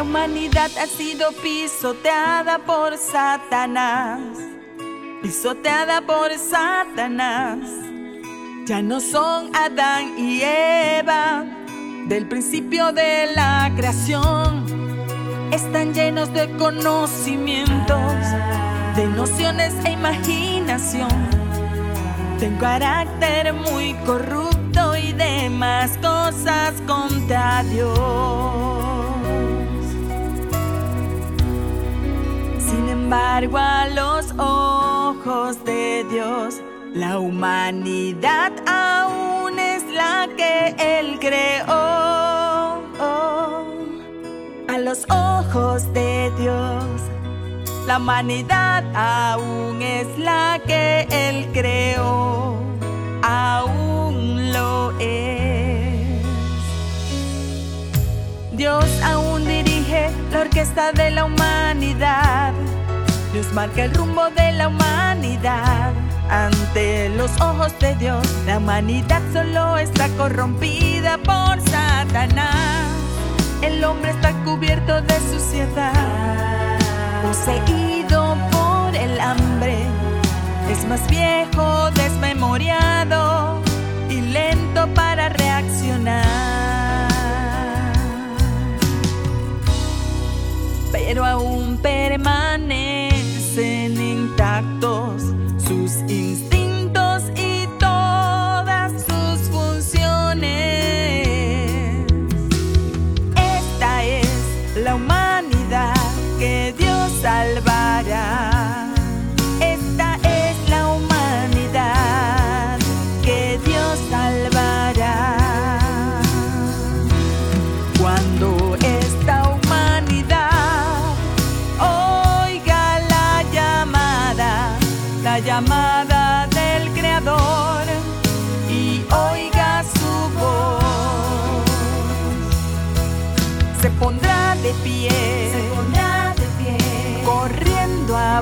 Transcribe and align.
La 0.00 0.04
humanidad 0.04 0.70
ha 0.78 0.86
sido 0.86 1.30
pisoteada 1.42 2.58
por 2.60 2.96
Satanás, 2.96 4.18
pisoteada 5.20 6.00
por 6.00 6.32
Satanás. 6.38 7.58
Ya 8.64 8.80
no 8.80 8.98
son 9.02 9.54
Adán 9.54 10.18
y 10.18 10.40
Eva 10.40 11.44
del 12.06 12.26
principio 12.26 12.92
de 12.92 13.26
la 13.36 13.70
creación. 13.76 14.64
Están 15.52 15.92
llenos 15.92 16.32
de 16.32 16.50
conocimientos, 16.56 18.00
de 18.96 19.06
nociones 19.06 19.74
e 19.84 19.90
imaginación. 19.90 21.10
De 22.38 22.48
un 22.48 22.56
carácter 22.56 23.52
muy 23.52 23.92
corrupto 24.06 24.96
y 24.96 25.12
demás 25.12 25.90
cosas 25.98 26.72
contra 26.86 27.62
Dios. 27.64 29.09
Embargo, 33.10 33.58
a 33.58 33.88
los 33.88 34.30
ojos 34.38 35.64
de 35.64 36.06
Dios, 36.12 36.60
la 36.94 37.18
humanidad 37.18 38.52
aún 38.68 39.58
es 39.58 39.82
la 39.92 40.28
que 40.36 40.76
Él 40.78 41.18
creó. 41.18 41.66
A 44.68 44.78
los 44.78 45.04
ojos 45.10 45.92
de 45.92 46.30
Dios, 46.38 46.84
la 47.88 47.98
humanidad 47.98 48.84
aún 48.94 49.82
es 49.82 50.06
la 50.16 50.60
que 50.64 51.08
Él 51.10 51.48
creó. 51.52 52.54
Aún 53.22 54.52
lo 54.52 54.92
es. 55.00 56.24
Dios 58.52 58.84
aún 59.02 59.44
dirige 59.44 60.10
la 60.30 60.42
orquesta 60.42 60.92
de 60.92 61.10
la 61.10 61.24
humanidad 61.24 62.29
Marca 63.48 63.84
el 63.84 63.94
rumbo 63.94 64.28
de 64.30 64.52
la 64.52 64.68
humanidad. 64.68 65.92
Ante 66.28 67.08
los 67.08 67.30
ojos 67.40 67.76
de 67.80 67.96
Dios, 67.96 68.24
la 68.46 68.58
humanidad 68.58 69.20
solo 69.32 69.76
está 69.78 70.08
corrompida 70.10 71.18
por 71.18 71.60
Satanás. 71.60 72.86
El 73.62 73.82
hombre 73.82 74.10
está 74.10 74.32
cubierto 74.44 75.00
de 75.02 75.14
suciedad, 75.32 76.78
poseído 77.22 78.36
por 78.52 78.94
el 78.94 79.18
hambre. 79.18 79.86
Es 80.70 80.86
más 80.86 81.04
viejo, 81.08 81.90
desmemoriado 81.92 83.60
y 84.08 84.20
lento 84.20 84.86
para 84.94 85.30
reaccionar. 85.30 86.60
Pero 90.92 91.24
aún 91.24 91.78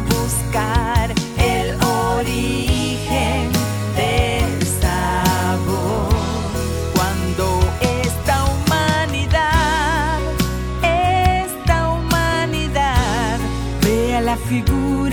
buscar 0.00 1.12
el 1.38 1.74
origen 1.84 3.50
del 3.96 4.66
sabor. 4.80 6.08
Cuando 6.94 7.60
esta 7.80 8.44
humanidad, 8.44 10.20
esta 10.82 11.90
humanidad 11.90 13.38
vea 13.82 14.20
la 14.20 14.36
figura 14.36 15.07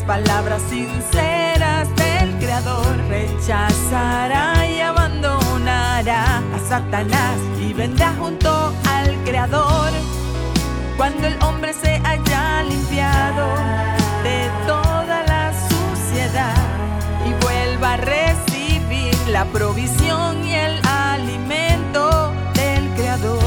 palabras 0.00 0.62
sinceras 0.68 1.88
del 1.96 2.36
creador, 2.38 2.96
rechazará 3.08 4.66
y 4.66 4.80
abandonará 4.80 6.40
Satanás 6.70 7.36
y 7.60 7.72
vendrá 7.72 8.14
junto 8.14 8.72
al 8.88 9.12
Creador 9.24 9.90
cuando 10.96 11.26
el 11.26 11.36
hombre 11.42 11.72
se 11.72 12.00
haya 12.04 12.62
limpiado 12.62 13.46
de 14.22 14.48
toda 14.68 15.24
la 15.26 15.52
suciedad 15.68 16.54
y 17.26 17.44
vuelva 17.44 17.94
a 17.94 17.96
recibir 17.96 19.16
la 19.30 19.44
provisión 19.46 20.46
y 20.46 20.54
el 20.54 20.80
alimento 20.86 22.32
del 22.54 22.88
Creador. 22.90 23.40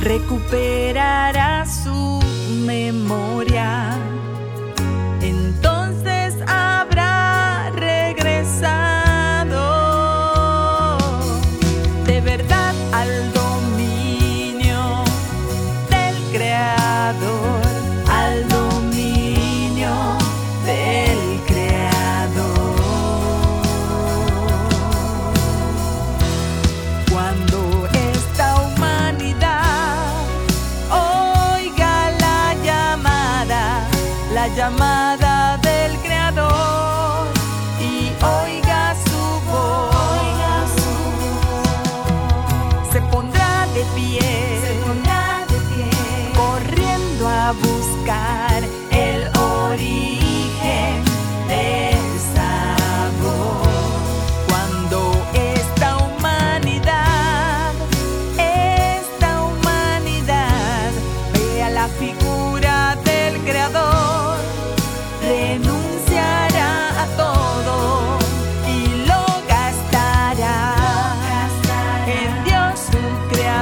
Recuperará 0.00 1.43
llamada 34.48 35.58
del 35.58 35.96
Creador. 35.98 37.26
Y 37.80 38.12
oiga 38.22 38.94
su 39.06 39.22
voz. 39.50 40.70
Se 42.92 43.00
pondrá 43.02 43.66
de 43.74 43.84
pie, 43.94 44.33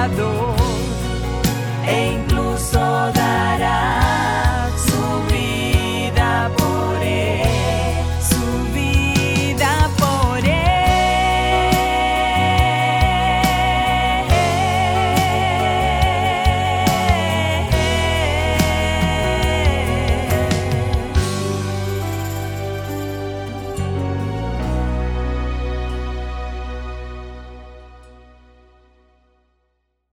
dor 0.08 0.56
Em 1.86 2.31